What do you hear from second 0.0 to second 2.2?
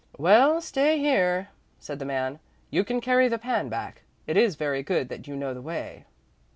"Well, stay here," said the